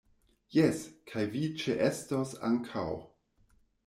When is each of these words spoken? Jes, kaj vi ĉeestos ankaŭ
Jes, 0.53 0.79
kaj 1.11 1.25
vi 1.35 1.41
ĉeestos 1.63 2.31
ankaŭ 2.49 2.87